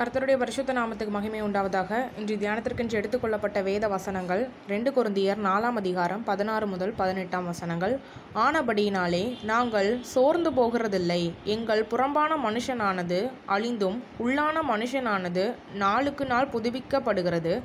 கர்த்தருடைய 0.00 0.36
பரிசுத்த 0.38 0.72
நாமத்துக்கு 0.72 1.08
மகிமை 1.08 1.42
உண்டாவதாக. 1.42 1.90
இன்று 2.18 2.34
தியானத்திற்கென்று 2.34 2.96
எடுத்துக்கொள்ளப்பட்ட 2.98 3.62
வேத 3.62 3.88
வசனங்கள் 3.88 4.48
ரெண்டு 4.68 4.90
குருந்தியர் 4.90 5.42
நாலாம் 5.46 5.76
அதிகாரம் 5.82 6.24
பதினாறு 6.24 6.66
முதல் 6.66 6.92
பதினெட்டாம் 6.96 7.44
வசனங்கள். 7.44 7.98
ஆனபடியினாலே 8.34 9.44
நாங்கள் 9.44 9.98
சோர்ந்து 10.02 10.50
போகிறதில்லை. 10.50 11.32
எங்கள் 11.44 11.84
புறம்பான 11.84 12.50
மனுஷனானது 12.50 13.30
அழிந்தும் 13.48 13.98
உள்ளான 14.24 14.62
மனுஷனானது 14.72 15.54
நாளுக்கு 15.74 16.26
நாள் 16.26 16.48
புதுப்பிக்கப்படுகிறது. 16.52 17.60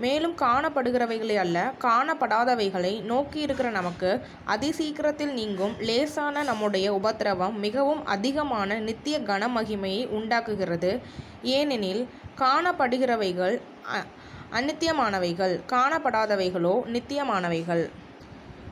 மேலும் 0.00 0.36
காணப்படுகிறவைகளை 0.36 1.34
அல்ல 1.34 1.72
காணப்படாதவைகளை 1.80 3.02
நோக்கி 3.02 3.40
இருக்கிற 3.40 3.70
நமக்கு 3.70 4.20
அதிசீக்கிரத்தில் 4.46 5.32
நீங்கும் 5.32 5.74
லேசான 5.78 6.42
நம்முடைய 6.42 6.94
உபத்திரவம் 6.94 7.58
மிகவும் 7.58 8.06
அதிகமான 8.06 8.78
நித்திய 8.78 9.20
கனமகிமையை 9.20 10.08
உண்டாக்குகிறது. 10.08 11.00
ஏனெனில் 11.42 12.08
காணப்படுகிறவைகள் 12.38 13.60
அ- 13.94 14.06
அநித்தியமானவைகள் 14.52 15.60
காணப்படாதவைகளோ 15.66 16.82
நித்தியமானவைகள். 16.86 17.90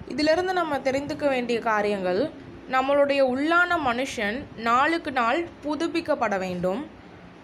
இதிலிருந்து 0.08 0.52
நம்ம 0.52 0.78
தெரிந்துக்க 0.78 1.28
வேண்டிய 1.28 1.60
காரியங்கள் 1.60 2.30
நம்மளுடைய 2.70 3.22
உள்ளான 3.22 3.76
மனுஷன் 3.86 4.44
நாளுக்கு 4.56 5.12
நாள் 5.12 5.48
புதுப்பிக்கப்பட 5.64 6.38
வேண்டும். 6.38 6.86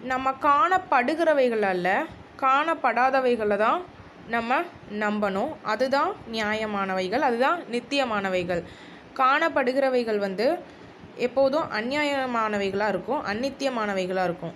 நம்ம 0.02 0.30
காணப்படுகிறவைகள் 0.30 1.62
அல்ல 1.62 2.05
காணப்படாதவைகளை 2.41 3.56
தான் 3.56 3.83
நம்ம 4.29 4.61
நம்பணும். 4.91 5.52
அதுதான் 5.62 6.12
நியாயமானவைகள் 6.33 7.19
அதுதான் 7.19 7.62
நித்தியமானவைகள். 7.73 8.62
காணப்படுகிறவைகள் 9.15 10.19
வந்து 10.19 10.59
எப்போதும் 11.16 11.62
அந்நியாயமானவைகளாக 11.62 12.88
இருக்கும் 12.88 13.24
அந்நித்தியமானவைகளாக 13.27 14.24
இருக்கும். 14.24 14.55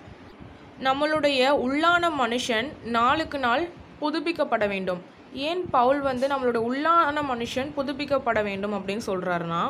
நம்மளுடைய 0.82 1.42
உள்ளான 1.66 2.10
மனுஷன் 2.18 2.68
நாளுக்கு 2.84 3.38
நாள் 3.38 3.68
புதுப்பிக்கப்பட 4.01 4.68
வேண்டும். 4.68 5.02
ஏன் 5.32 5.71
பவுல் 5.71 6.01
வந்து 6.01 6.26
நம்மளோட 6.26 6.59
உள்ளான 6.71 7.23
மனுஷன் 7.32 7.71
புதுப்பிக்கப்பட 7.76 8.43
வேண்டும் 8.43 8.74
அப்படின்னு 8.74 9.01
சொல்கிறாருன்னா 9.06 9.62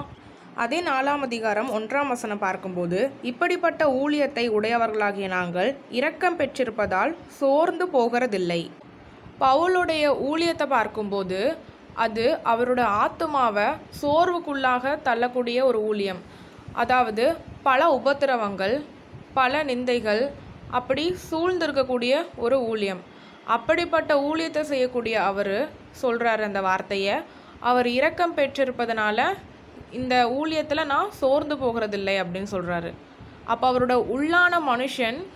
அதே 0.63 0.79
நாலாம் 0.83 1.23
அதிகாரம் 1.27 1.69
ஒன்றாம் 1.77 2.09
வசனம் 2.13 2.41
பார்க்கும்போது 2.45 3.01
இப்படிப்பட்ட 3.31 3.83
ஊழியத்தை 3.99 4.45
உடையவர்களாகிய 4.55 5.27
நாங்கள் 5.35 5.69
இரக்கம் 5.99 6.39
பெற்றிருப்பதால் 6.39 7.13
சோர்ந்து 7.39 7.85
போகிறதில்லை. 7.93 8.59
பவுலுடைய 9.43 10.05
ஊழியத்தை 10.31 10.67
பார்க்கும்போது 10.75 11.39
அது 12.05 12.25
அவரோட 12.53 12.83
ஆத்துமாவை 13.03 13.69
சோர்வுக்குள்ளாக 14.01 14.95
தள்ளக்கூடிய 15.09 15.59
ஒரு 15.71 15.81
ஊழியம். 15.91 16.21
அதாவது 16.83 17.27
பல 17.69 18.01
உபத்திரவங்கள் 18.01 18.77
பல 19.41 19.63
நிந்தைகள் 19.71 20.23
அப்படி 20.79 21.05
சூழ்ந்திருக்கக்கூடிய 21.31 22.15
ஒரு 22.47 22.59
ஊழியம். 22.71 23.03
அப்படிப்பட்ட 23.57 24.15
ஊழியத்தை 24.31 24.65
செய்யக்கூடிய 24.73 25.19
அவர் 25.31 25.57
சொல்கிறார் 26.03 26.43
அந்த 26.49 26.63
வார்த்தையை. 26.69 27.17
அவர் 27.69 27.89
இரக்கம் 27.99 28.35
பெற்றிருப்பதனால 28.35 29.21
இந்த 29.91 30.29
ஊழியத்தில் 30.29 30.87
நான் 30.87 31.11
சோர்ந்து 31.11 31.55
போகிறதில்லை 31.55 32.15
அப்படின்னு 32.23 32.51
சொல்கிறாரு 32.51 32.93
அப்போ 33.45 33.73
அவரோட 33.73 33.95
உள்ளான 34.15 34.55
மனுஷன் 34.67 35.27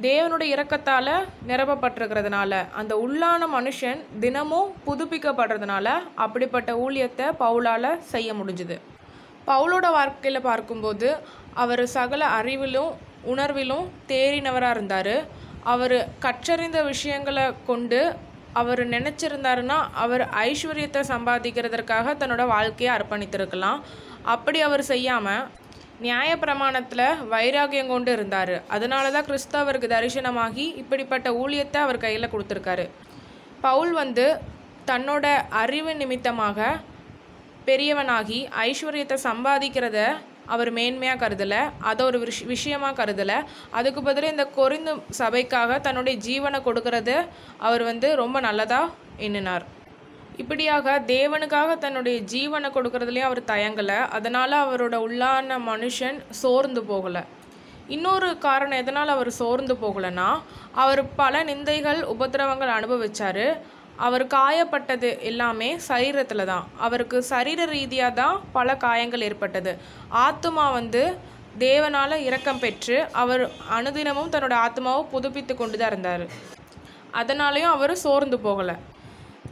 தேவனுடைய 0.00 0.54
இரக்கத்தால் 0.56 1.28
நிரப்பப்பட்டிருக்கிறதுனால 1.48 2.68
அந்த 2.72 3.08
உள்ளான 3.08 3.46
மனுஷன் 3.56 4.00
தினமும் 4.20 4.72
புதுப்பிக்கப்படுறதுனால 4.86 5.86
அப்படிப்பட்ட 6.14 6.72
ஊழியத்தை 6.74 7.26
பவுலால் 7.38 8.00
செய்ய 8.00 8.32
முடிஞ்சுது. 8.32 8.80
பவுலோட 9.46 9.90
வாழ்க்கையில் 9.90 10.40
பார்க்கும்போது 10.40 11.16
அவர் 11.54 11.86
சகல 11.86 12.42
அறிவிலும் 12.42 12.92
உணர்விலும் 13.22 13.88
தேறினவராக 14.08 14.70
இருந்தார். 14.70 15.24
அவர் 15.62 16.08
கற்றறிந்த 16.18 16.82
விஷயங்களை 16.82 17.52
கொண்டு 17.66 18.16
அவர் 18.60 18.82
நினச்சிருந்தாருன்னா 18.94 19.78
அவர் 20.02 20.24
ஐஸ்வர்யத்தை 20.48 21.02
சம்பாதிக்கிறதற்காக 21.12 22.14
தன்னோட 22.20 22.44
வாழ்க்கையை 22.54 22.90
அர்ப்பணித்திருக்கலாம். 22.96 23.80
அப்படி 24.34 24.58
அவர் 24.68 24.84
செய்யாமல் 24.92 25.46
நியாயப்பிரமாணத்தில் 26.06 27.06
வைராகியம் 27.32 27.92
கொண்டு 27.92 28.10
இருந்தார். 28.16 28.54
அதனால 28.74 29.04
தான் 29.14 29.28
கிறிஸ்தவருக்கு 29.28 29.88
தரிசனமாகி 29.94 30.66
இப்படிப்பட்ட 30.82 31.30
ஊழியத்தை 31.42 31.78
அவர் 31.86 32.02
கையில் 32.04 32.32
கொடுத்துருக்காரு. 32.32 32.86
பவுல் 33.66 33.92
வந்து 34.02 34.26
தன்னோட 34.90 35.24
அறிவு 35.62 35.92
நிமித்தமாக 36.00 36.68
பெரியவனாகி 37.66 38.38
ஐஸ்வர்யத்தை 38.68 39.16
சம்பாதிக்கிறத 39.28 39.98
அவர் 40.46 40.72
மேன்மையாக 40.72 41.20
கருதலை 41.22 41.70
அதை 41.78 42.06
ஒரு 42.06 42.18
விஷ் 42.18 42.46
விஷயமாக 42.46 43.04
கருதலை. 43.04 43.38
அதுக்கு 43.70 44.02
பதிலாக 44.02 44.34
இந்த 44.34 44.46
கொரிந்து 44.56 45.02
சபைக்காக 45.18 45.80
தன்னுடைய 45.80 46.18
ஜீவனை 46.28 46.60
கொடுக்கறது 46.64 47.26
அவர் 47.58 47.82
வந்து 47.82 48.14
ரொம்ப 48.14 48.40
நல்லதாக 48.40 48.90
எண்ணினார். 49.16 49.64
இப்படியாக 50.36 51.02
தேவனுக்காக 51.06 51.78
தன்னுடைய 51.78 52.20
ஜீவனை 52.20 52.68
கொடுக்கறதுலேயும் 52.74 53.28
அவர் 53.30 53.42
தயங்கலை. 53.52 54.08
அதனால் 54.08 54.56
அவரோட 54.64 54.96
உள்ளான 55.06 55.58
மனுஷன் 55.66 56.18
சோர்ந்து 56.28 56.80
போகலை. 56.80 57.22
இன்னொரு 57.88 58.38
காரணம் 58.38 58.78
எதனால் 58.78 59.08
அவர் 59.08 59.30
சோர்ந்து 59.30 59.74
போகலைன்னா 59.74 60.28
அவர் 60.72 61.02
பல 61.14 61.44
நிந்தைகள் 61.44 62.00
உபத்திரவங்கள் 62.14 62.76
அனுபவிச்சார். 62.78 63.46
அவர் 64.06 64.24
காயப்பட்டது 64.36 65.10
எல்லாமே 65.30 65.70
சரீரத்தில் 65.88 66.48
தான். 66.52 66.64
அவருக்கு 66.86 67.18
சரீர 67.32 67.64
ரீதியாக 67.74 68.18
தான் 68.20 68.38
பல 68.56 68.76
காயங்கள் 68.84 69.26
ஏற்பட்டது. 69.28 69.74
ஆத்துமா 70.24 70.66
வந்து 70.78 71.02
தேவனால் 71.64 72.22
இரக்கம் 72.28 72.62
பெற்று 72.62 72.96
அவர் 73.22 73.44
அனுதினமும் 73.78 74.32
தன்னோட 74.34 74.56
ஆத்மாவை 74.66 75.02
புதுப்பித்து 75.12 75.54
கொண்டு 75.56 75.78
தான் 75.78 75.92
இருந்தார். 75.92 76.24
அதனாலேயும் 77.20 77.74
அவர் 77.76 77.94
சோர்ந்து 78.04 78.38
போகலை. 78.46 78.76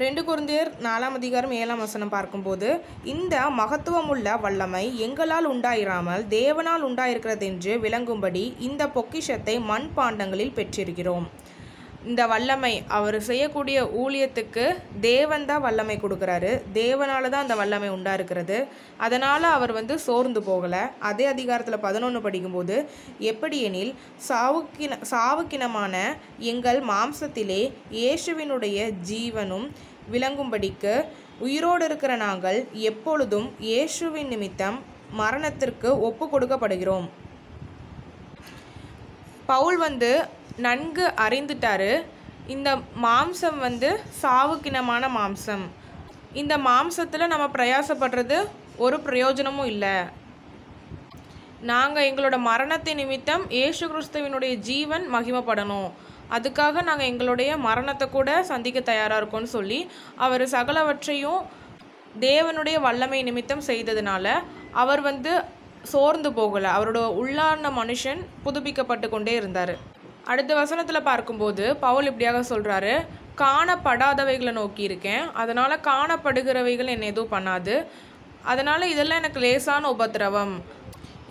ரெண்டு 0.03 0.21
குருந்தியர் 0.29 0.69
நாலாம் 0.85 1.17
அதிகாரம் 1.19 1.55
ஏழாம் 1.61 1.83
வசனம் 1.85 2.13
பார்க்கும்போது 2.15 2.69
இந்த 3.13 3.35
மகத்துவமுள்ள 3.59 4.37
வல்லமை 4.45 4.85
எங்களால் 5.07 5.49
உண்டாயிராமல் 5.53 6.23
தேவனால் 6.37 6.87
உண்டாயிருக்கிறதென்று 6.89 7.75
விளங்கும்படி 7.85 8.45
இந்த 8.69 8.83
பொக்கிஷத்தை 8.97 9.57
மண் 9.71 9.89
பாண்டங்களில் 9.99 10.57
பெற்றிருக்கிறோம். 10.59 11.27
இந்த 12.09 12.23
வல்லமை 12.31 12.73
அவர் 12.97 13.17
செய்யக்கூடிய 13.29 13.79
ஊழியத்துக்கு 14.03 14.63
தேவன் 15.01 15.45
தான் 15.51 15.65
வல்லமை 15.65 15.97
கொடுக்குறாரு. 16.05 16.53
தேவனால 16.79 17.31
தான் 17.33 17.45
அந்த 17.45 17.57
வல்லமை 17.61 17.89
உண்டா 17.97 18.13
இருக்கிறது 18.19 18.59
அதனால் 19.07 19.47
அவர் 19.57 19.73
வந்து 19.79 19.95
சோர்ந்து 20.07 20.41
போகலை. 20.47 20.81
அதே 21.09 21.27
அதிகாரத்தில் 21.35 21.85
பதினொன்று 21.87 22.23
படிக்கும்போது 22.27 22.77
எப்படியெனில் 23.33 23.93
சாவுக்கின 24.29 24.99
சாவுக்கினமான 25.13 25.95
எங்கள் 26.53 26.81
மாம்சத்திலே 26.93 27.63
இயேசுவினுடைய 28.01 28.89
ஜீவனும் 29.11 29.69
விளங்கும்படிக்கு 30.15 30.95
உயிரோடு 31.47 31.85
இருக்கிற 31.89 32.13
நாங்கள் 32.27 32.61
எப்பொழுதும் 32.91 33.49
இயேசுவின் 33.69 34.33
நிமித்தம் 34.35 34.79
மரணத்திற்கு 35.21 35.89
ஒப்பு 36.09 36.25
கொடுக்கப்படுகிறோம். 36.33 37.07
பவுல் 39.53 39.79
வந்து 39.87 40.11
நன்கு 40.67 41.05
அறிந்துட்டாரு. 41.25 41.91
இந்த 42.55 42.71
மாம்சம் 43.05 43.59
வந்து 43.67 43.89
சாவுக்கினமான 44.23 45.05
மாம்சம். 45.19 45.65
இந்த 46.41 46.55
மாம்சத்தில் 46.69 47.31
நம்ம 47.33 47.47
பிரயாசப்படுறது 47.57 48.39
ஒரு 48.85 48.97
பிரயோஜனமும் 49.07 49.71
இல்லை. 49.73 49.97
நாங்கள் 51.71 52.07
எங்களோட 52.11 52.37
மரணத்தை 52.51 52.93
நிமித்தம் 53.01 53.43
ஏசு 53.65 53.85
கிறிஸ்துவினுடைய 53.93 54.53
ஜீவன் 54.69 55.05
மகிமப்படணும். 55.15 55.89
அதுக்காக 56.37 56.83
நாங்கள் 56.89 57.11
எங்களுடைய 57.13 57.51
மரணத்தை 57.67 58.07
கூட 58.17 58.31
சந்திக்க 58.51 58.81
தயாராக 58.91 59.21
இருக்கோம்னு 59.21 59.55
சொல்லி 59.57 59.81
அவர் 60.25 60.45
சகலவற்றையும் 60.57 61.41
தேவனுடைய 62.27 62.77
வல்லமை 62.87 63.21
நிமித்தம் 63.29 63.67
செய்ததுனால 63.71 64.27
அவர் 64.83 65.03
வந்து 65.09 65.33
சோர்ந்து 65.93 66.31
போகலை. 66.39 66.71
அவரோட 66.79 67.01
உள்ளான 67.21 67.73
மனுஷன் 67.81 68.21
புதுப்பிக்கப்பட்டு 68.45 69.09
கொண்டே 69.15 69.35
இருந்தார். 69.41 69.75
அடுத்த 70.31 70.53
வசனத்தில் 70.61 71.09
பார்க்கும்போது 71.11 71.65
பவுல் 71.85 72.09
இப்படியாக 72.11 72.41
சொல்கிறாரு 72.51 72.95
காணப்படாதவைகளை 73.43 74.53
நோக்கி 74.59 74.83
இருக்கேன். 74.89 75.25
அதனால் 75.43 75.83
காணப்படுகிறவைகள் 75.91 76.93
என்னை 76.95 77.07
எதுவும் 77.13 77.35
பண்ணாது. 77.37 77.75
அதனால் 78.51 78.91
இதெல்லாம் 78.93 79.21
எனக்கு 79.23 79.41
லேசான 79.45 79.91
உபத்திரவம். 79.95 80.55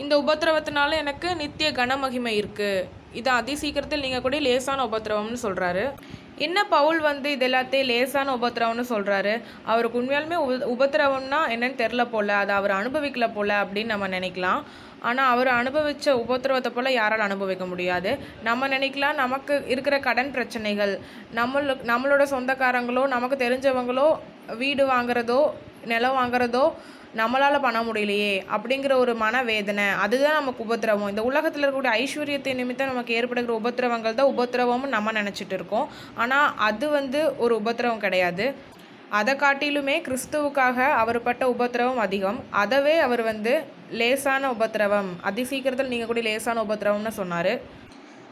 இந்த 0.03 0.13
உபத்திரவத்தினால 0.23 0.97
எனக்கு 1.03 1.29
நித்திய 1.41 1.69
கனமகிமை 1.79 2.33
இருக்குது 2.41 2.87
இது 3.19 3.29
அதி 3.37 3.53
சீக்கிரத்தில் 3.61 4.03
நீங்கள் 4.05 4.23
கூட 4.25 4.37
லேசான 4.47 4.83
உபத்திரவம்னு 4.89 5.39
சொல்கிறாரு 5.45 5.85
என்ன 6.45 6.59
பவுல் 6.73 6.99
வந்து 7.07 7.27
இது 7.35 7.45
எல்லாத்தையும் 7.47 7.89
லேசான 7.91 8.33
உபத்திரவம்னு 8.37 8.83
சொல்கிறாரு 8.91 9.33
அவருக்கு 9.71 9.99
உண்மையாலுமே 10.01 10.37
உப 10.43 10.53
உபத்திரவம்னா 10.73 11.39
என்னன்னு 11.53 11.79
தெரில 11.81 12.03
போல. 12.13 12.29
அதை 12.41 12.53
அவர் 12.59 12.73
அனுபவிக்கல 12.79 13.27
போல 13.37 13.49
அப்படின்னு 13.63 13.93
நம்ம 13.93 14.07
நினைக்கலாம். 14.17 14.61
ஆனால் 15.07 15.29
அவர் 15.33 15.49
அனுபவித்த 15.59 16.15
உபத்திரவத்தை 16.23 16.71
போல் 16.75 16.97
யாரால் 16.99 17.25
அனுபவிக்க 17.27 17.65
முடியாது. 17.65 18.11
நம்ம 18.47 18.67
நினைக்கலாம் 18.75 19.19
நமக்கு 19.23 19.55
இருக்கிற 19.73 19.97
கடன் 20.07 20.33
பிரச்சனைகள் 20.35 20.93
நம்மளு 21.39 21.75
நம்மளோட 21.91 22.25
சொந்தக்காரங்களோ 22.35 23.03
நமக்கு 23.15 23.37
தெரிஞ்சவங்களோ 23.45 24.07
வீடு 24.63 24.85
வாங்குறதோ 24.93 25.41
நிலம் 25.91 26.17
வாங்குறதோ 26.19 26.63
நம்மளால் 27.17 27.63
பண்ண 27.63 27.79
முடியலையே 27.85 28.33
அப்படிங்கிற 28.55 28.93
ஒரு 29.03 29.13
மனவேதனை 29.21 29.85
அதுதான் 30.03 30.37
நமக்கு 30.39 30.65
உபத்திரவம். 30.65 31.11
இந்த 31.11 31.23
உலகத்தில் 31.29 31.63
இருக்கக்கூடிய 31.63 31.93
ஐஸ்வர்யத்தை 32.01 32.51
நிமித்தம் 32.59 32.91
நமக்கு 32.91 33.15
ஏற்படுகிற 33.19 33.53
உபத்திரவங்கள் 33.61 34.17
தான் 34.19 34.31
உபத்திரவம்னு 34.33 34.93
நம்ம 34.95 35.13
நினச்சிட்டு 35.19 35.55
இருக்கோம். 35.57 35.87
ஆனால் 36.23 36.51
அது 36.67 36.89
வந்து 36.97 37.21
ஒரு 37.45 37.55
உபத்திரவம் 37.61 38.03
கிடையாது. 38.05 38.47
அதை 39.19 39.33
காட்டிலுமே 39.43 39.97
கிறிஸ்துவுக்காக 40.07 40.77
அவர் 41.01 41.19
பட்ட 41.27 41.43
உபத்திரவம் 41.55 42.03
அதிகம். 42.05 42.39
அதவே 42.63 42.95
அவர் 43.07 43.23
வந்து 43.31 43.53
லேசான 43.99 44.51
உபத்திரவம். 44.55 45.11
அதி 45.29 45.43
சீக்கிரத்தில் 45.51 45.93
நீங்கள் 45.93 46.11
கூட 46.11 46.21
லேசான 46.29 46.63
உபத்திரவம்னு 46.67 47.13
சொன்னார். 47.21 47.53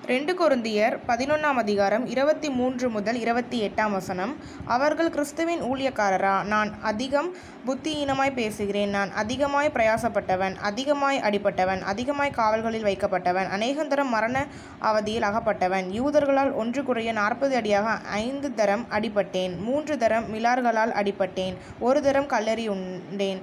ரெண்டு 0.07 0.33
கொருந்தியர் 0.33 0.99
பதினொன்றாம் 1.07 1.57
அதிகாரம் 1.61 2.05
இருபத்தி 2.05 2.49
மூன்று 2.49 2.89
முதல் 2.89 3.19
இருபத்தி 3.19 3.57
எட்டாம் 3.67 3.91
வசனம். 3.91 4.35
அவர்கள் 4.65 5.09
கிறிஸ்துவின் 5.09 5.63
ஊழியக்காரரா? 5.63 6.43
நான் 6.43 6.81
அதிகம் 6.81 7.35
புத்தியீனமாய் 7.67 8.33
பேசுகிறேன். 8.33 8.89
நான் 8.89 9.11
அதிகமாய் 9.11 9.71
பிரயாசப்பட்டவன் 9.73 10.55
அதிகமாய் 10.55 11.19
அடிபட்டவன் 11.19 11.81
அதிகமாய் 11.81 12.29
காவல்களில் 12.29 12.83
வைக்கப்பட்டவன் 12.83 13.51
அநேகந்தரம் 13.57 14.13
மரண 14.15 14.45
அவதியில் 14.81 15.27
அகப்பட்டவன். 15.31 15.91
யூதர்களால் 15.99 16.53
ஒன்று 16.53 16.83
குறைய 16.83 17.11
நாற்பது 17.11 17.55
அடியாக 17.55 17.99
ஐந்து 18.09 18.53
தரம் 18.53 18.85
அடிபட்டேன். 18.91 19.59
மூன்று 19.59 19.97
தரம் 19.97 20.33
மிலார்களால் 20.33 20.97
அடிபட்டேன். 21.03 21.55
ஒரு 21.79 22.01
தரம் 22.01 22.27
கல்லறி 22.27 22.67
உண்டேன். 22.67 23.41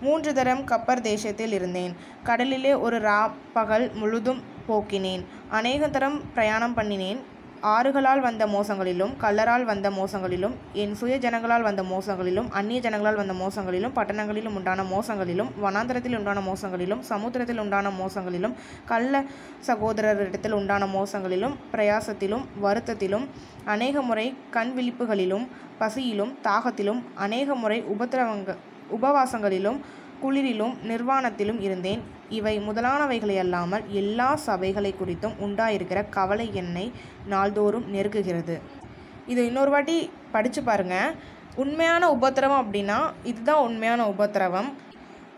மூன்று 0.00 0.34
தரம் 0.34 0.64
கப்பர் 0.64 1.00
தேசத்தில் 1.00 1.52
இருந்தேன். 1.52 1.96
கடலிலே 2.22 2.74
ஒரு 2.74 3.00
ரா 3.00 3.30
பகல் 3.52 3.90
முழுதும் 3.94 4.54
போக்கினேன். 4.68 5.24
அநேக 5.50 5.88
தரம் 5.88 6.20
பிரயாணம் 6.34 6.76
பண்ணினேன். 6.76 7.22
ஆறுகளால் 7.74 8.20
வந்த 8.20 8.46
மோசங்களிலும் 8.46 9.12
கல்லரால் 9.22 9.64
வந்த 9.64 9.88
மோசங்களிலும் 9.90 10.54
என் 10.72 10.94
சுய 10.94 11.14
ஜனங்களால் 11.16 11.62
வந்த 11.62 11.82
மோசங்களிலும் 11.82 12.48
அந்நிய 12.50 12.80
ஜனங்களால் 12.80 13.18
வந்த 13.20 13.32
மோசங்களிலும் 13.32 13.94
பட்டணங்களிலும் 13.94 14.56
உண்டான 14.58 14.82
மோசங்களிலும் 14.82 15.50
வனாந்தரத்தில் 15.62 16.16
உண்டான 16.16 16.40
மோசங்களிலும் 16.40 17.00
சமுத்திரத்தில் 17.00 17.58
உண்டான 17.58 17.90
மோசங்களிலும் 17.90 18.54
கள்ள 18.84 19.24
சகோதரரிடத்தில் 19.66 20.52
உண்டான 20.52 20.86
மோசங்களிலும் 20.86 21.56
பிரயாசத்திலும் 21.72 22.44
வருத்தத்திலும் 22.62 23.26
அநேக 23.64 24.02
முறை 24.02 24.34
கண் 24.50 24.74
விழிப்புகளிலும் 24.76 25.46
பசியிலும் 25.78 26.34
தாகத்திலும் 26.44 27.02
அநேக 27.14 27.54
முறை 27.54 27.84
உபத்திரவங்க 27.96 28.54
உபவாசங்களிலும் 28.92 29.80
குளிரிலும் 30.22 30.74
நிர்வாணத்திலும் 30.88 31.60
இருந்தேன். 31.60 32.02
இவை 32.28 32.58
முதலானவைகளை 32.58 33.38
அல்லாமல் 33.38 33.82
எல்லா 33.88 34.38
சபைகளை 34.46 34.94
குறித்தும் 34.94 35.34
உண்டாயிருக்கிற 35.40 36.08
கவலை 36.10 36.50
என்னை 36.52 36.92
நாள்தோறும் 37.26 37.94
நெருக்குகிறது 37.94 38.60
இது 39.26 39.46
இன்னொரு 39.46 39.70
வாட்டி 39.70 40.10
படித்து 40.32 40.62
பாருங்கள் 40.62 41.14
உண்மையான 41.54 42.10
உபத்திரவம் 42.10 42.72
அப்படின்னா 42.72 43.12
இதுதான் 43.24 43.60
உண்மையான 43.60 44.08
உபத்திரவம். 44.08 44.74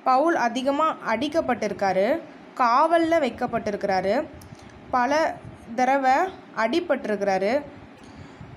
பவுல் 0.04 0.34
அதிகமாக 0.34 1.16
அடிக்கப்பட்டிருக்காரு. 1.16 2.20
காவலில் 2.54 3.20
வைக்கப்பட்டிருக்கிறாரு. 3.20 4.24
பல 4.90 5.36
தடவை 5.74 6.12
அடிபட்டிருக்கிறாரு. 6.56 7.62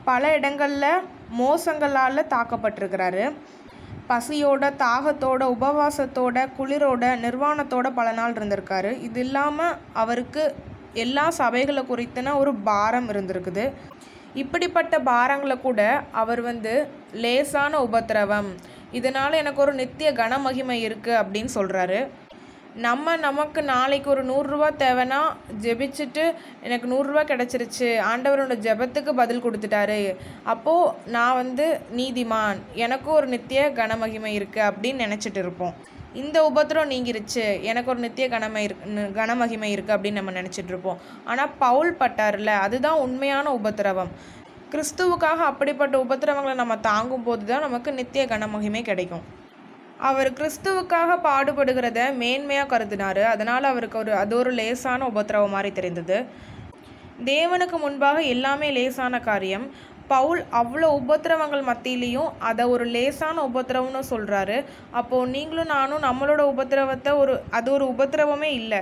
பல 0.05 0.33
இடங்களில் 0.33 0.99
மோசங்களால் 1.39 2.25
தாக்கப்பட்டிருக்கிறாரு. 2.29 3.33
பசியோட 4.11 4.63
தாகத்தோட 4.85 5.41
உபவாசத்தோட 5.55 6.37
குளிரோட 6.57 7.03
நிர்வாணத்தோட 7.25 7.87
பல 7.99 8.07
நாள் 8.19 8.35
இருந்திருக்காரு. 8.37 8.91
இது 9.07 9.19
இல்லாமல் 9.25 9.77
அவருக்கு 10.03 10.43
எல்லா 11.03 11.25
சபைகளை 11.41 11.83
குறித்துன 11.91 12.33
ஒரு 12.41 12.53
பாரம் 12.69 13.09
இருந்திருக்குது. 13.11 13.65
இப்படிப்பட்ட 14.41 14.95
பாரங்களை 15.11 15.55
கூட 15.67 15.81
அவர் 16.21 16.41
வந்து 16.49 16.73
லேசான 17.23 17.79
உபத்திரவம். 17.87 18.49
இதனால் 18.99 19.39
எனக்கு 19.41 19.61
ஒரு 19.65 19.73
நித்திய 19.79 20.09
கனமகிமை 20.19 20.77
இருக்குது 20.87 21.19
அப்படின்னு 21.21 21.51
சொல்கிறாரு 21.59 21.99
நம்ம 22.75 23.15
நமக்கு 23.15 23.63
நாளைக்கு 23.63 24.09
ஒரு 24.09 24.23
நூறுரூவா 24.23 24.67
தேவைன்னா 24.83 25.19
ஜெபிச்சுட்டு 25.61 26.33
எனக்கு 26.63 26.87
நூறுரூவா 26.87 27.23
கிடச்சிருச்சு. 27.31 27.87
ஆண்டவரோட 28.11 28.55
ஜெபத்துக்கு 28.65 29.09
பதில் 29.09 29.43
கொடுத்துட்டாரு. 29.45 30.15
அப்போது 30.43 30.93
நான் 31.15 31.35
வந்து 31.35 31.79
நீதிமான். 31.95 32.59
எனக்கும் 32.73 33.13
ஒரு 33.13 33.27
நித்திய 33.27 33.69
கனமகிமை 33.69 34.31
இருக்குது 34.39 34.67
அப்படின்னு 34.69 35.05
நினச்சிட்டு 35.05 35.37
இருப்போம். 35.37 35.73
இந்த 36.13 36.37
உபத்திரம் 36.49 36.91
நீங்கிருச்சு. 36.93 37.61
எனக்கு 37.61 37.89
ஒரு 37.89 37.99
நித்திய 37.99 38.27
கனமை 38.29 38.63
இரு 38.63 38.75
கனமகிமை 39.19 39.69
இருக்குது 39.75 39.95
அப்படின்னு 39.97 40.21
நம்ம 40.21 40.31
நினச்சிட்டு 40.31 40.67
இருப்போம். 40.67 40.97
ஆனால் 41.25 41.51
பவுல் 41.57 41.93
பட்டார்ல 41.99 42.45
அதுதான் 42.45 42.99
உண்மையான 42.99 43.53
உபத்திரவம். 43.53 44.11
கிறிஸ்துவுக்காக 44.71 45.39
அப்படிப்பட்ட 45.51 45.97
உபத்திரவங்களை 46.05 46.53
நம்ம 46.53 46.77
தாங்கும் 46.77 47.23
போது 47.23 47.45
தான் 47.45 47.61
நமக்கு 47.61 47.91
நித்திய 47.93 48.25
கனமகிமை 48.25 48.81
கிடைக்கும். 48.81 49.39
அவர் 50.09 50.29
கிறிஸ்துவுக்காக 50.37 51.15
பாடுபடுகிறத 51.25 51.99
மேன்மையாக 52.21 52.69
கருதினார். 52.73 53.21
அதனால் 53.33 53.65
அவருக்கு 53.71 53.97
ஒரு 54.03 54.11
அது 54.21 54.33
ஒரு 54.41 54.51
லேசான 54.59 55.07
உபத்திரவம் 55.11 55.53
மாதிரி 55.55 55.71
தெரிந்தது. 55.79 56.17
தேவனுக்கு 57.31 57.77
முன்பாக 57.83 58.21
எல்லாமே 58.35 58.67
லேசான 58.77 59.15
காரியம். 59.29 59.65
பவுல் 60.13 60.41
அவ்வளோ 60.59 60.87
உபத்திரவங்கள் 61.01 61.67
மத்தியிலையும் 61.69 62.31
அதை 62.49 62.63
ஒரு 62.75 62.85
லேசான 62.95 63.43
உபத்திரவம்னு 63.49 64.01
சொல்கிறாரு 64.09 64.57
அப்போது 64.99 65.31
நீங்களும் 65.35 65.71
நானும் 65.75 66.05
நம்மளோட 66.07 66.41
உபத்திரவத்தை 66.53 67.11
ஒரு 67.21 67.35
அது 67.57 67.69
ஒரு 67.77 67.85
உபத்திரவமே 67.93 68.49
இல்லை. 68.61 68.81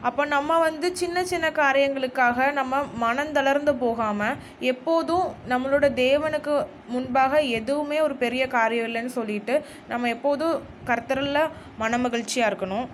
அப்போ 0.00 0.22
நம்ம 0.24 0.58
வந்து 0.58 0.96
சின்ன 0.96 1.24
சின்ன 1.24 1.46
காரியங்களுக்காக 1.50 2.52
நம்ம 2.52 2.82
மனந்தளர்ந்து 3.00 3.72
போகாமல் 3.78 4.36
எப்போதும் 4.72 5.26
நம்மளோட 5.48 5.86
தேவனுக்கு 6.04 6.54
முன்பாக 6.88 7.40
எதுவுமே 7.58 8.00
ஒரு 8.00 8.14
பெரிய 8.14 8.46
காரியம் 8.46 8.88
இல்லைன்னு 8.88 9.12
சொல்லிட்டு 9.18 9.56
நம்ம 9.88 10.08
எப்போதும் 10.08 10.56
கர்த்தரில் 10.86 11.42
மனமகிழ்ச்சியாக 11.82 12.50
இருக்கணும். 12.50 12.86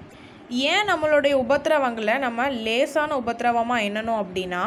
ஏன் 0.49 0.89
நம்மளுடைய 0.89 1.35
உபத்திரவங்களை 1.45 2.19
நம்ம 2.19 2.49
லேசான 2.67 3.17
உபத்திரவமாக 3.17 3.87
எண்ணணும் 3.89 4.23
அப்படின்னா 4.25 4.65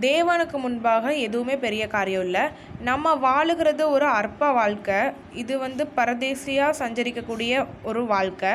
தேவனுக்கு 0.00 0.56
முன்பாக 0.64 1.12
எதுவுமே 1.26 1.56
பெரிய 1.56 1.86
காரியம் 1.86 2.24
இல்லை. 2.24 2.44
நம்ம 2.80 3.14
வாழுகிறது 3.26 3.82
ஒரு 3.96 4.06
அற்ப 4.20 4.50
வாழ்க்கை. 4.52 4.98
இது 5.42 5.54
வந்து 5.58 5.88
பரதேசியாக 5.96 6.78
சஞ்சரிக்கக்கூடிய 6.80 7.66
ஒரு 7.82 8.06
வாழ்க்கை. 8.06 8.54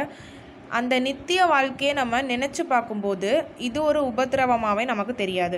அந்த 0.77 1.00
நித்திய 1.00 1.45
வாழ்க்கையை 1.45 1.95
நம்ம 1.95 2.21
நினச்சி 2.21 2.63
பார்க்கும்போது 2.63 3.30
இது 3.57 3.83
ஒரு 3.83 4.00
உபதிரவமாகவே 4.07 4.83
நமக்கு 4.86 5.16
தெரியாது. 5.16 5.57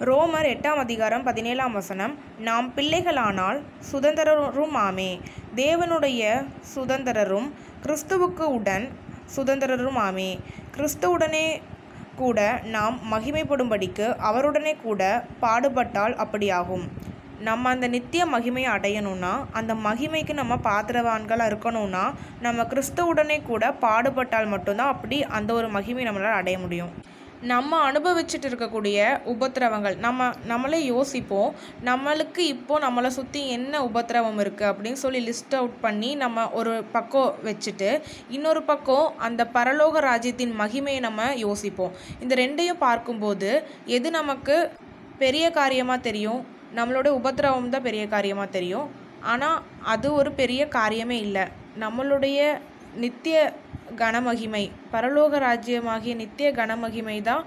ரோமர் 0.00 0.48
எட்டாம் 0.52 0.80
அதிகாரம் 0.82 1.22
பதினேழாம் 1.22 1.72
வசனம் 1.72 2.14
நாம் 2.38 2.72
பிள்ளைகளானால் 2.76 3.58
சுதந்திரரும் 3.92 4.76
ஆமே 4.86 5.20
தேவனுடைய 5.56 6.22
சுதந்திரரும் 6.74 7.48
கிறிஸ்துவுக்கு 7.84 8.46
உடன் 8.58 8.86
சுதந்திரரும் 9.36 10.00
ஆமே 10.08 10.30
கிறிஸ்துவுடனே 10.76 11.46
கூட 12.16 12.60
நாம் 12.76 12.98
மகிமைப்படும்படிக்கு 13.12 14.06
அவருடனே 14.30 14.74
கூட 14.82 15.02
பாடுபட்டால் 15.40 16.16
அப்படியாகும். 16.24 16.86
நம்ம 17.42 17.68
அந்த 17.68 17.86
நித்திய 17.88 18.26
மகிமையை 18.26 18.70
அடையணும்னா 18.76 19.32
அந்த 19.52 19.74
மகிமைக்கு 19.74 20.32
நம்ம 20.32 20.54
பாத்திரவான்களாக 20.64 21.50
இருக்கணும்னா 21.50 22.04
நம்ம 22.40 22.62
கிறிஸ்துவுடனே 22.62 23.42
கூட 23.42 23.72
பாடுபட்டால் 23.84 24.46
மட்டும்தான் 24.46 24.92
அப்படி 24.94 25.22
அந்த 25.22 25.52
ஒரு 25.52 25.68
மகிமை 25.68 26.04
நம்மளால் 26.08 26.40
அடைய 26.40 26.58
முடியும். 26.58 26.92
நம்ம 27.40 27.92
அனுபவிச்சுட்டு 27.92 28.46
இருக்கக்கூடிய 28.50 28.98
உபத்திரவங்கள் 29.32 29.96
நம்ம 29.98 30.30
நம்மளே 30.44 30.84
யோசிப்போம் 30.84 31.54
நம்மளுக்கு 31.84 32.42
இப்போது 32.54 32.84
நம்மளை 32.86 33.06
சுற்றி 33.06 33.48
என்ன 33.48 33.82
உபத்திரவம் 33.84 34.40
இருக்குது 34.44 34.70
அப்படின்னு 34.70 35.00
சொல்லி 35.04 35.20
லிஸ்ட் 35.28 35.56
அவுட் 35.60 35.80
பண்ணி 35.80 36.14
நம்ம 36.14 36.48
ஒரு 36.50 36.84
பக்கம் 36.92 37.34
வச்சுட்டு 37.44 38.00
இன்னொரு 38.28 38.62
பக்கம் 38.62 39.14
அந்த 39.18 39.44
பரலோக 39.54 40.04
ராஜ்யத்தின் 40.10 40.54
மகிமையை 40.60 41.00
நம்ம 41.00 41.34
யோசிப்போம். 41.34 41.94
இந்த 42.20 42.34
ரெண்டையும் 42.34 42.84
பார்க்கும்போது 42.86 43.50
எது 43.84 44.10
நமக்கு 44.10 44.56
பெரிய 45.18 45.50
காரியமாக 45.50 46.06
தெரியும்? 46.10 46.56
நம்மளோட 46.76 47.08
உபத்திரவம் 47.20 47.72
தான் 47.74 47.86
பெரிய 47.88 48.04
காரியமாக 48.14 48.54
தெரியும். 48.56 48.88
ஆனால் 49.32 49.58
அது 49.92 50.08
ஒரு 50.20 50.32
பெரிய 50.40 50.62
காரியமே 50.78 51.18
இல்லை. 51.26 51.44
நம்மளுடைய 51.84 52.38
நித்திய 53.04 53.36
கனமகிமை 54.02 54.64
பரலோக 54.92 55.38
ராஜ்யமாகிய 55.46 56.14
நித்திய 56.22 56.48
கனமகிமை 56.60 57.16
தான் 57.30 57.44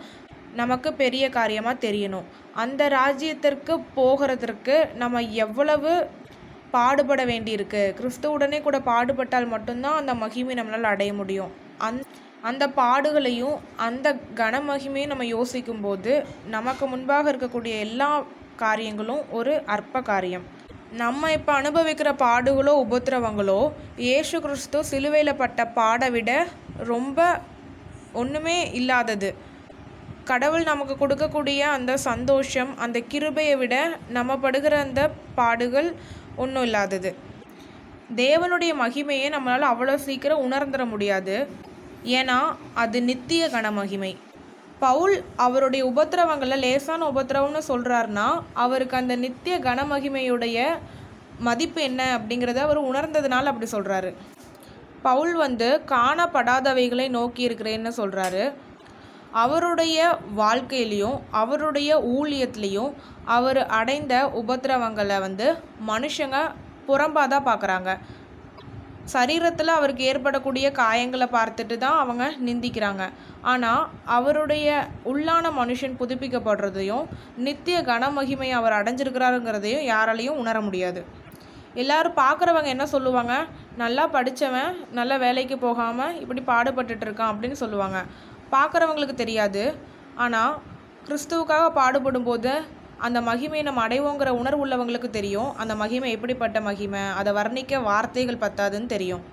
நமக்கு 0.60 0.90
பெரிய 1.02 1.26
காரியமாக 1.30 1.82
தெரியணும். 1.86 2.26
அந்த 2.64 2.82
ராஜ்யத்திற்கு 3.00 3.74
போகிறதற்கு 3.98 4.76
நம்ம 5.02 5.22
எவ்வளவு 5.46 5.92
பாடுபட 6.76 7.22
வேண்டியிருக்கு? 7.32 7.84
கிறிஸ்துவுடனே 8.00 8.60
கூட 8.68 8.78
பாடுபட்டால் 8.90 9.48
மட்டும்தான் 9.54 10.00
அந்த 10.02 10.14
மகிமை 10.24 10.56
நம்மளால் 10.60 10.92
அடைய 10.94 11.14
முடியும். 11.22 11.54
அந் 11.88 12.00
அந்த 12.50 12.64
பாடுகளையும் 12.78 13.58
அந்த 13.88 14.08
கனமகிமையும் 14.40 15.12
நம்ம 15.14 15.26
யோசிக்கும்போது 15.38 16.14
நமக்கு 16.56 16.86
முன்பாக 16.94 17.32
இருக்கக்கூடிய 17.32 17.74
எல்லா 17.88 18.10
காரியங்களும் 18.56 19.22
ஒரு 19.30 19.64
அற்ப 19.66 20.02
காரியம் 20.02 20.46
நம்ம 20.92 21.32
இப்போ 21.32 21.52
அனுபவிக்கிற 21.62 22.10
பாடுகளோ 22.24 22.74
உபத்திரவங்களோ 22.86 23.72
இயேசு 23.98 24.42
கிறிஸ்து 24.42 24.84
சிலுவையில் 24.84 25.40
பட்ட 25.42 25.68
பாடை 25.68 26.10
விட 26.10 26.32
ரொம்ப 26.92 27.42
ஒன்றுமே 28.14 28.72
இல்லாதது. 28.72 29.30
கடவுள் 30.24 30.64
நமக்கு 30.64 30.96
கொடுக்கக்கூடிய 30.96 31.60
அந்த 31.76 31.98
சந்தோஷம் 31.98 32.78
அந்த 32.78 33.00
கிருபையை 33.00 33.56
விட 33.58 33.76
நம்ம 34.10 34.38
படுகிற 34.38 34.80
அந்த 34.80 35.12
பாடுகள் 35.36 35.90
ஒன்றும் 36.36 36.64
இல்லாதது. 36.64 37.12
தேவனுடைய 38.16 38.72
மகிமையை 38.84 39.30
நம்மளால் 39.36 39.72
அவ்வளோ 39.72 39.96
சீக்கிரம் 39.96 40.52
உணர்ந்துட 40.52 40.86
முடியாது. 40.86 41.48
ஏன்னா 42.20 42.38
அது 42.74 43.02
நித்திய 43.02 43.48
கன 43.48 43.72
மகிமை 43.72 44.18
பவுல் 44.82 45.16
அவருடைய 45.38 45.82
உபத்திரவங்களை 45.86 46.58
லேசான 46.58 47.08
உபத்திரவம்னு 47.08 47.62
சொல்கிறாருன்னா 47.68 48.28
அவருக்கு 48.56 48.96
அந்த 48.98 49.16
நித்திய 49.16 49.56
கனமகிமையுடைய 49.60 50.58
மதிப்பு 51.40 51.82
என்ன 51.82 52.02
அப்படிங்கிறத 52.16 52.60
அவர் 52.64 52.80
உணர்ந்ததுனால 52.84 53.52
அப்படி 53.52 53.70
சொல்கிறாரு 53.72 54.10
பவுல் 55.02 55.34
வந்து 55.36 55.68
காணப்படாதவைகளை 55.92 57.06
நோக்கி 57.10 57.42
இருக்கிறேன்னு 57.48 57.92
சொல்கிறாரு 57.98 58.44
அவருடைய 59.36 59.98
வாழ்க்கையிலையும் 60.36 61.18
அவருடைய 61.34 61.92
ஊழியத்துலேயும் 62.14 62.92
அவர் 63.30 63.62
அடைந்த 63.74 64.16
உபத்திரவங்களை 64.42 65.18
வந்து 65.20 65.48
மனுஷங்க 65.88 66.40
புறம்பாக 66.88 67.28
தான் 67.28 67.48
பார்க்குறாங்க 67.48 67.92
சரீரத்தில் 69.14 69.78
அவருக்கு 69.78 70.04
ஏற்படக்கூடிய 70.12 70.68
காயங்களை 70.80 71.28
பார்த்துட்டு 71.38 71.76
தான் 71.84 72.00
அவங்க 72.04 72.24
நிந்திக்கிறாங்க. 72.48 73.04
ஆனால் 73.52 73.84
அவருடைய 74.18 74.68
உள்ளான 75.12 75.52
மனுஷன் 75.60 75.98
புதுப்பிக்கப்படுறதையும் 76.02 77.06
நித்திய 77.48 77.78
கனமகிமை 77.90 78.50
அவர் 78.60 78.78
அடைஞ்சிருக்கிறாருங்கிறதையும் 78.80 79.88
யாராலையும் 79.94 80.40
உணர 80.44 80.62
முடியாது. 80.68 81.04
எல்லாரும் 81.82 82.20
பார்க்குறவங்க 82.24 82.70
என்ன 82.76 82.86
சொல்லுவாங்க? 82.96 83.34
நல்லா 83.84 84.06
படித்தவன் 84.16 84.74
நல்ல 85.00 85.18
வேலைக்கு 85.26 85.58
போகாமல் 85.58 86.18
இப்படி 86.24 86.44
பாடுபட்டுட்டு 86.52 87.06
இருக்கான் 87.08 87.32
அப்படின்னு 87.34 87.58
சொல்லுவாங்க. 87.64 88.00
பார்க்குறவங்களுக்கு 88.56 89.16
தெரியாது. 89.24 89.64
ஆனால் 90.26 90.56
கிறிஸ்துவுக்காக 91.08 91.68
பாடுபடும் 91.80 92.30
போது 92.30 92.54
அந்த 93.08 93.20
மகிமையை 93.28 93.64
நம்ம 93.68 93.84
அடைவோங்கிற 93.88 94.32
உணர்வு 94.40 94.64
உள்ளவங்களுக்கு 94.66 95.10
தெரியும். 95.20 95.52
அந்த 95.62 95.76
மகிமை 95.84 96.10
எப்படிப்பட்ட 96.16 96.62
மகிமை? 96.70 97.04
அதை 97.20 97.32
வர்ணிக்க 97.40 97.84
வார்த்தைகள் 97.90 98.44
பத்தாதுன்னு 98.44 98.90
தெரியும். 98.96 99.24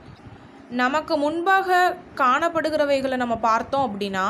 நமக்கு 0.82 1.16
முன்பாக 1.25 1.96
காணப்படுகிறவைகளை 2.22 3.16
நம்ம 3.25 3.37
பார்த்தோம் 3.50 3.84
அப்படின்னா 3.88 4.25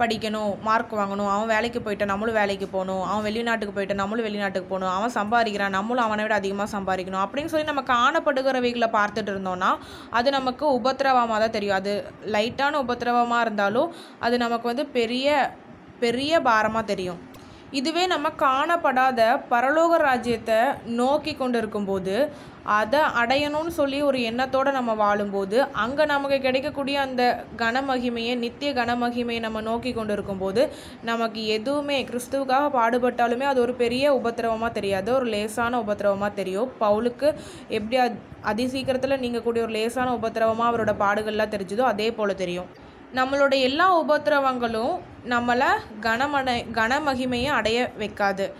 படிக்கணும் 0.00 0.52
மார்க் 0.66 0.92
வாங்கணும். 0.98 1.30
அவன் 1.32 1.50
வேலைக்கு 1.52 1.80
போயிட்டான் 1.86 2.10
நம்மளும் 2.12 2.36
வேலைக்கு 2.40 2.66
போகணும். 2.74 3.02
அவன் 3.08 3.24
வெளிநாட்டுக்கு 3.28 3.74
போயிட்டான் 3.76 4.00
நம்மளும் 4.02 4.26
வெளிநாட்டுக்கு 4.26 4.70
போகணும். 4.70 4.92
அவன் 4.98 5.14
சம்பாதிக்கிறான் 5.18 5.76
நம்மளும் 5.78 6.04
அவனை 6.04 6.24
விட 6.26 6.34
அதிகமாக 6.40 6.70
சம்பாதிக்கணும். 6.76 7.22
அப்படின்னு 7.24 7.52
சொல்லி 7.54 7.70
நம்ம 7.70 7.84
காணப்படுகிறவைகளை 7.94 8.88
பார்த்துட்டு 8.98 9.32
இருந்தோம்னா 9.34 9.70
அது 10.18 10.30
நமக்கு 10.38 10.66
உபத்திரவமாக 10.78 11.40
தான் 11.44 11.56
தெரியும். 11.56 11.78
அது 11.80 11.94
லைட்டான 12.36 12.80
உபத்திரவமாக 12.84 13.44
இருந்தாலும் 13.46 13.90
அது 14.26 14.38
நமக்கு 14.44 14.68
வந்து 14.72 14.86
பெரிய 14.98 15.50
பெரிய 16.04 16.40
பாரமாக 16.48 16.90
தெரியும். 16.92 17.20
இதுவே 17.78 18.04
நம்ம 18.12 18.28
காணப்படாத 18.42 19.20
பரலோக 19.50 19.98
ராஜ்யத்தை 20.06 20.56
நோக்கி 21.00 21.32
கொண்டு 21.34 21.58
இருக்கும்போது 21.60 22.14
அதை 22.78 23.00
அடையணும்னு 23.20 23.72
சொல்லி 23.78 23.98
ஒரு 24.06 24.18
எண்ணத்தோடு 24.30 24.70
நம்ம 24.78 24.94
வாழும்போது 25.02 25.58
அங்கே 25.82 26.04
நமக்கு 26.12 26.38
கிடைக்கக்கூடிய 26.46 26.96
அந்த 27.04 27.22
கனமகிமையை 27.62 28.34
நித்திய 28.42 28.70
கனமகிமையை 28.80 29.42
நம்ம 29.46 29.62
நோக்கி 29.68 29.92
கொண்டு 29.98 30.14
இருக்கும்போது 30.16 30.64
நமக்கு 31.10 31.42
எதுவுமே 31.56 31.98
கிறிஸ்துவுக்காக 32.10 32.72
பாடுபட்டாலுமே 32.78 33.46
அது 33.52 33.62
ஒரு 33.66 33.76
பெரிய 33.84 34.14
உபத்திரவமாக 34.20 34.72
தெரியாது 34.78 35.12
ஒரு 35.18 35.28
லேசான 35.34 35.80
உபத்திரவமாக 35.84 36.38
தெரியும். 36.40 36.68
பவுலுக்கு 36.82 37.30
எப்படி 37.78 37.98
அதி 38.52 38.66
சீக்கிரத்தில் 38.74 39.22
நீங்கள் 39.24 39.46
கூடிய 39.46 39.68
ஒரு 39.68 39.76
லேசான 39.78 40.16
உபத்திரவமாக 40.20 40.70
அவரோட 40.72 40.94
பாடுகள்லாம் 41.04 41.54
தெரிஞ்சதோ 41.54 41.86
அதே 41.92 42.10
போல் 42.18 42.40
தெரியும். 42.42 42.68
நம்மளோட 43.18 43.54
எல்லா 43.68 43.86
உபத்திரவங்களும் 44.02 44.92
நம்மளை 45.28 45.66
கனமடை 46.00 46.66
கனமகிமையை 46.72 47.46
அடைய 47.46 47.92
வைக்காது. 47.98 48.52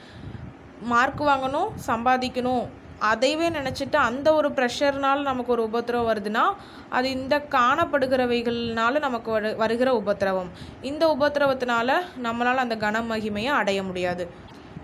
மார்க் 0.83 1.23
வாங்கணும் 1.23 1.69
சம்பாதிக்கணும். 1.87 2.69
அதைவே 3.15 3.49
நினச்சிட்டு 3.49 3.97
அந்த 3.97 4.35
ஒரு 4.35 4.49
ப்ரெஷர்னால் 4.49 5.23
நமக்கு 5.23 5.53
ஒரு 5.53 5.63
உபத்திரவம் 5.63 6.17
வருதுன்னா 6.17 6.53
அது 6.89 7.11
இந்த 7.11 7.39
காணப்படுகிறவைகள்னால 7.39 8.99
நமக்கு 8.99 9.31
வரு 9.31 9.57
வருகிற 9.57 9.95
உபத்திரவம். 9.95 10.51
இந்த 10.83 11.17
உபத்திரவத்தினால 11.19 11.93
நம்மளால் 12.23 12.55
அந்த 12.55 12.77
கனமகிமையை 12.77 13.47
அடைய 13.47 13.83
முடியாது. 13.83 14.31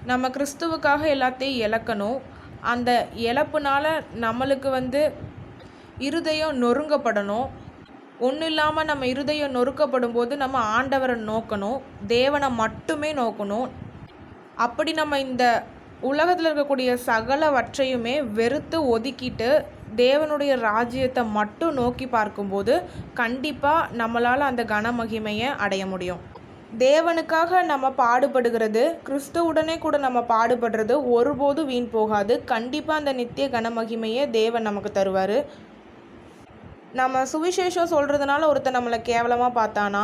நம்ம 0.05 0.29
கிறிஸ்துவுக்காக 0.29 1.03
எல்லாத்தையும் 1.03 1.61
இழக்கணும். 1.67 2.21
அந்த 2.61 3.07
இழப்புனால 3.17 4.03
நம்மளுக்கு 4.21 4.71
வந்து 4.71 5.13
இருதயம் 5.99 6.63
நொறுங்கப்படணும். 6.63 7.49
ஒன்றும் 8.25 8.49
இல்லாமல் 8.51 8.87
நம்ம 8.91 9.07
இருதயம் 9.13 9.55
நொறுக்கப்படும் 9.57 10.15
போது 10.17 10.35
நம்ம 10.43 10.59
ஆண்டவரை 10.77 11.17
நோக்கணும் 11.31 11.81
தேவனை 12.07 12.49
மட்டுமே 12.61 13.11
நோக்கணும். 13.19 13.67
அப்படி 14.67 14.93
நம்ம 15.01 15.19
இந்த 15.27 15.45
உலகத்தில் 16.11 16.49
இருக்கக்கூடிய 16.49 16.91
சகலவற்றையுமே 17.09 18.15
வெறுத்து 18.39 18.79
ஒதுக்கிட்டு 18.95 19.51
தேவனுடைய 20.03 20.53
ராஜ்யத்தை 20.61 21.23
மட்டும் 21.37 21.77
நோக்கி 21.81 22.07
பார்க்கும்போது 22.17 22.75
கண்டிப்பாக 23.21 23.91
நம்மளால் 24.01 24.49
அந்த 24.49 24.65
கனமகிமையை 24.73 25.51
அடைய 25.67 25.85
முடியும். 25.93 26.23
தேவனுக்காக 26.79 27.63
நம்ம 27.73 27.87
பாடுபடுகிறது 28.01 28.83
கிறிஸ்துவுடனே 29.07 29.79
கூட 29.85 29.97
நம்ம 30.07 30.21
பாடுபடுறது 30.33 30.95
ஒருபோதும் 31.19 31.71
வீண் 31.73 31.95
போகாது. 31.99 32.35
கண்டிப்பாக 32.55 33.01
அந்த 33.01 33.13
நித்திய 33.21 33.47
கனமகிமையை 33.49 34.25
தேவன் 34.41 34.69
நமக்கு 34.71 34.93
தருவார். 34.99 35.39
நம்ம 36.97 37.23
சுவிசேஷம் 37.23 37.91
சொல்கிறதுனால 37.93 38.47
ஒருத்தர் 38.51 38.77
நம்மளை 38.77 38.99
கேவலமாக 39.03 39.51
பார்த்தானா? 39.57 40.03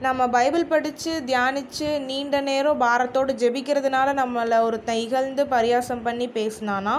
நம்ம 0.00 0.28
பைபிள் 0.28 0.64
படித்து 0.64 1.22
தியானித்து 1.26 1.88
நீண்ட 2.00 2.40
நேரம் 2.40 2.80
பாரத்தோடு 2.80 3.32
ஜெபிக்கிறதுனால 3.42 4.14
நம்மளை 4.20 4.58
ஒருத்தன் 4.60 4.96
இகழ்ந்து 4.96 5.44
பரியாசம் 5.44 6.02
பண்ணி 6.02 6.26
பேசினானா? 6.28 6.94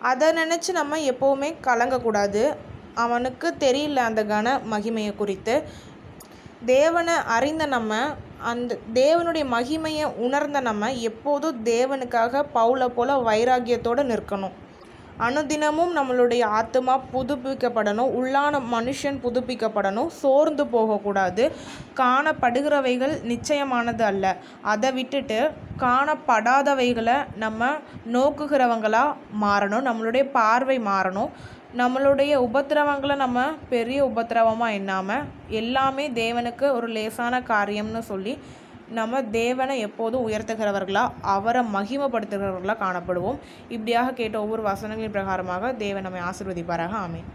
அதை 0.00 0.28
நினச்சி 0.30 0.70
நம்ம 0.70 0.98
எப்போவுமே 0.98 1.50
கலங்கக்கூடாது. 1.62 2.42
அவனுக்கு 2.94 3.54
தெரியல 3.58 3.96
அந்த 3.96 4.24
கன 4.24 4.56
மகிமையை 4.70 5.16
குறித்து. 5.16 5.62
தேவனை 6.64 7.14
அறிந்த 7.36 7.66
நம்ம 7.66 8.00
அந்த 8.38 8.78
தேவனுடைய 8.94 9.46
மகிமையை 9.56 10.08
உணர்ந்த 10.16 10.60
நம்ம 10.60 10.92
எப்போதும் 10.92 11.64
தேவனுக்காக 11.64 12.44
பவுலை 12.54 12.88
போல் 12.88 13.16
வைராக்கியத்தோடு 13.28 14.04
நிற்கணும். 14.12 14.56
அனுதினமும் 15.24 15.92
நம்மளுடைய 15.96 16.42
ஆத்மா 16.60 16.94
புதுப்பிக்கப்படணும். 17.12 18.12
உள்ளான 18.18 18.60
மனுஷன் 18.72 19.18
புதுப்பிக்கப்படணும். 19.24 20.10
சோர்ந்து 20.22 20.66
போகக்கூடாது. 20.66 21.44
காணப்படுகிறவைகள் 21.96 23.14
நிச்சயமானது 23.32 24.02
அல்ல. 24.02 24.36
அதை 24.62 24.92
விட்டுட்டு 24.92 25.50
காணப்படாதவைகளை 25.78 27.16
நம்ம 27.36 27.70
நோக்குகிறவங்களாக 28.12 29.16
மாறணும். 29.42 29.86
நம்மளுடைய 29.88 30.24
பார்வை 30.32 30.78
மாறணும். 30.80 31.32
நம்மளுடைய 31.76 32.32
உபத்திரவங்களை 32.46 33.16
நம்ம 33.16 33.42
பெரிய 33.68 34.04
உபத்திரவமாக 34.04 34.72
எண்ணாமல் 34.72 35.22
எல்லாமே 35.48 36.10
தேவனுக்கு 36.10 36.66
ஒரு 36.72 36.88
லேசான 36.88 37.40
காரியம்னு 37.40 37.98
சொல்லி 37.98 38.38
நம்ம 38.92 39.22
தேவனை 39.22 39.78
எப்போதும் 39.78 40.26
உயர்த்துகிறவர்களாக 40.28 41.12
அவரை 41.20 41.62
மகிமப்படுத்துகிறவர்களாக 41.74 42.82
காணப்படுவோம். 42.84 43.38
இப்படியாக 43.68 44.12
கேட்ட 44.12 44.40
ஒவ்வொரு 44.40 44.62
வசனங்களின் 44.62 45.16
பிரகாரமாக 45.16 45.76
தேவன் 45.76 46.02
நம்மை 46.02 46.20
ஆசிர்வதிப்பாராக. 46.20 46.94
ஆமேன். 47.04 47.28